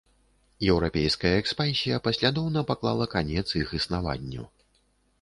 [0.71, 4.43] Еўрапейская экспансія паслядоўна паклала канец іх існаванню.